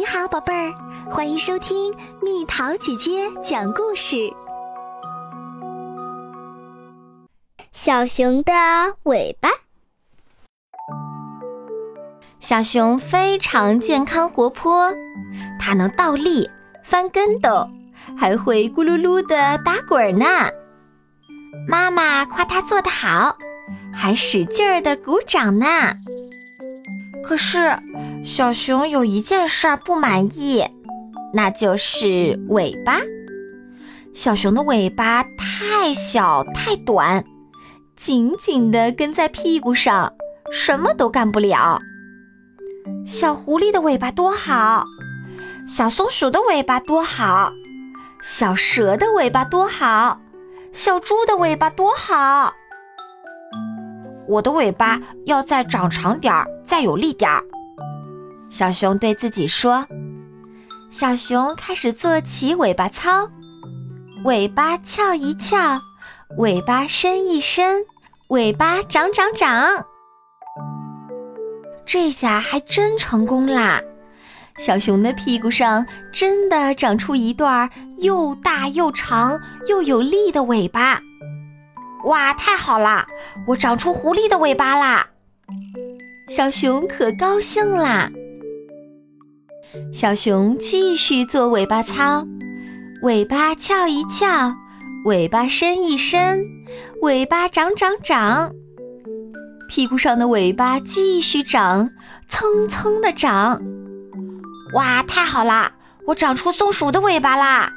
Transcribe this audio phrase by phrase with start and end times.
[0.00, 0.72] 你好，宝贝儿，
[1.10, 4.32] 欢迎收听蜜桃姐姐讲故事。
[7.70, 8.50] 小熊的
[9.02, 9.50] 尾巴。
[12.38, 14.90] 小熊非常健康活泼，
[15.60, 16.48] 它能倒立、
[16.82, 17.68] 翻跟斗，
[18.16, 20.24] 还会咕噜噜的打滚呢。
[21.68, 23.36] 妈妈夸它做得好，
[23.92, 25.66] 还使劲儿的鼓掌呢。
[27.30, 27.78] 可是，
[28.24, 30.66] 小熊有一件事儿不满意，
[31.32, 32.98] 那就是尾巴。
[34.12, 37.24] 小熊的尾巴太小太短，
[37.94, 40.12] 紧紧地跟在屁股上，
[40.50, 41.78] 什么都干不了。
[43.06, 44.84] 小狐狸的尾巴多好，
[45.68, 47.52] 小松鼠的尾巴多好，
[48.20, 50.20] 小蛇的尾巴多好，
[50.72, 52.52] 小猪的尾巴多好。
[54.30, 57.42] 我的尾巴要再长长点儿，再有力点儿。
[58.48, 59.84] 小熊对自己说
[60.88, 63.28] ：“小熊开始做起尾巴操，
[64.24, 65.80] 尾巴翘一翘，
[66.38, 67.82] 尾巴伸一伸，
[68.28, 69.84] 尾巴长长长。
[71.84, 73.80] 这下还真成功啦！
[74.58, 77.68] 小熊的屁股上真的长出一段
[77.98, 81.00] 又大又长又有力的尾巴。”
[82.04, 83.06] 哇，太好啦！
[83.46, 85.06] 我长出狐狸的尾巴啦！
[86.28, 88.10] 小熊可高兴啦。
[89.92, 92.26] 小熊继续做尾巴操，
[93.02, 94.54] 尾巴翘一翘，
[95.04, 96.44] 尾巴伸一伸，
[97.02, 98.50] 尾巴长长长。
[99.68, 101.90] 屁股上的尾巴继续长，
[102.28, 103.60] 蹭蹭的长。
[104.74, 105.72] 哇，太好啦！
[106.06, 107.72] 我长出松鼠的尾巴啦！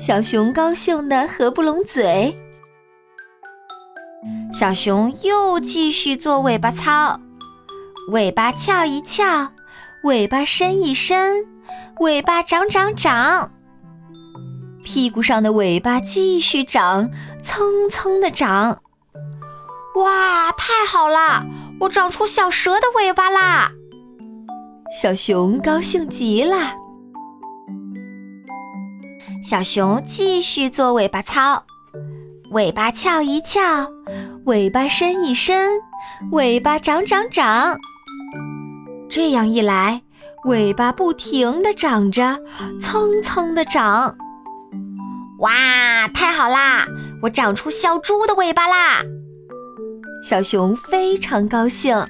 [0.00, 2.36] 小熊高兴得合不拢嘴。
[4.52, 7.18] 小熊又继续做尾巴操，
[8.10, 9.50] 尾巴翘一翘，
[10.04, 11.44] 尾巴伸一伸，
[12.00, 13.50] 尾巴长长长。
[14.84, 17.10] 屁股上的尾巴继续长，
[17.42, 18.80] 蹭蹭的长。
[19.96, 21.44] 哇，太好啦！
[21.80, 23.72] 我长出小蛇的尾巴啦！
[25.00, 26.74] 小熊高兴极了。
[29.42, 31.64] 小熊继续做尾巴操，
[32.54, 33.60] 尾巴翘一翘。
[34.46, 35.70] 尾巴伸一伸，
[36.30, 37.76] 尾巴长长长。
[39.10, 40.00] 这样一来，
[40.44, 42.38] 尾巴不停地长着，
[42.80, 44.14] 蹭蹭地长。
[45.40, 45.50] 哇，
[46.14, 46.86] 太好啦！
[47.22, 49.02] 我长出小猪的尾巴啦！
[50.22, 52.06] 小熊非常高兴。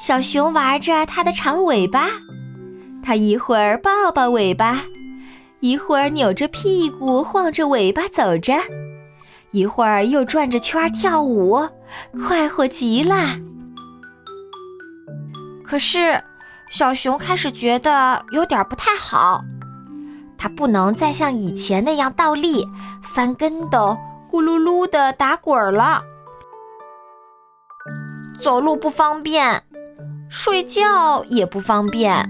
[0.00, 2.08] 小熊玩着它的长尾巴，
[3.02, 4.84] 它一会儿抱抱尾巴，
[5.60, 8.54] 一会儿扭着屁股晃着尾巴走着。
[9.54, 11.68] 一会儿又转着圈跳舞，
[12.26, 13.14] 快活极了。
[15.64, 16.20] 可是，
[16.68, 19.44] 小熊开始觉得有点不太好，
[20.36, 22.66] 它不能再像以前那样倒立、
[23.14, 23.96] 翻跟斗、
[24.28, 26.02] 咕噜噜的打滚了。
[28.40, 29.62] 走路不方便，
[30.28, 32.28] 睡觉也不方便。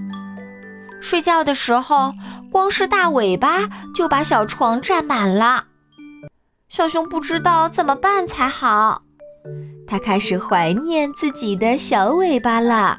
[1.01, 2.13] 睡觉的时候，
[2.51, 5.65] 光是大尾巴就把小床占满了。
[6.75, 9.01] 小熊不知道怎么办才好，
[9.87, 12.97] 它开始怀念自己的小尾巴了。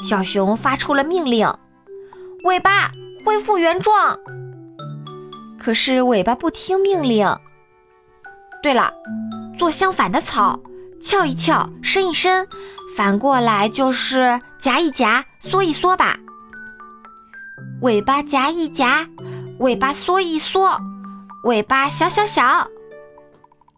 [0.00, 1.46] 小熊发出了命令
[2.44, 2.90] ：“尾巴
[3.22, 4.18] 恢复原状。”
[5.60, 7.28] 可是尾巴不听命令。
[8.62, 8.90] 对了，
[9.58, 10.58] 做相反的草，
[10.98, 12.48] 翘一翘，伸一伸，
[12.96, 16.16] 反过来就是夹一夹，缩一缩吧。
[17.82, 19.06] 尾巴夹一夹，
[19.58, 20.80] 尾巴缩一缩。
[21.44, 22.66] 尾巴小小小，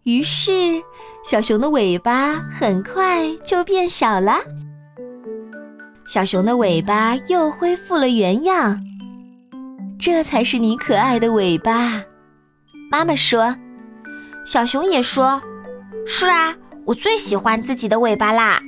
[0.05, 0.81] 于是
[1.25, 4.37] 小熊的尾巴很快就变小了。
[6.07, 8.81] 小熊的尾巴又恢复了原样，
[9.99, 12.05] 这才是你可爱的尾巴。
[12.89, 13.57] 妈妈说，
[14.45, 15.43] 小熊也说，
[16.07, 16.55] 是啊，
[16.85, 18.61] 我最喜欢自己的尾巴啦。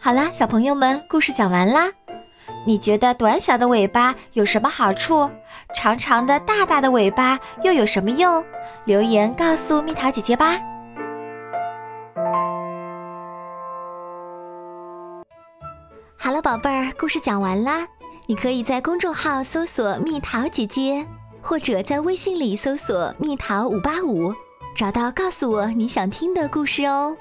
[0.00, 1.90] 好啦，小朋友们，故事讲完啦。
[2.64, 5.28] 你觉得短小的尾巴有什么好处？
[5.74, 8.44] 长长的、大大的尾巴又有什么用？
[8.84, 10.58] 留言告诉蜜桃姐姐吧。
[16.16, 17.86] 好了，宝贝儿，故事讲完啦。
[18.26, 21.04] 你可以在公众号搜索“蜜桃姐姐”，
[21.42, 24.32] 或者在微信里搜索“蜜桃五八五”，
[24.76, 27.16] 找到告诉我你想听的故事哦。